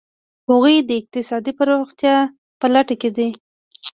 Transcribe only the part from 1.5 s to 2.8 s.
پرمختیا په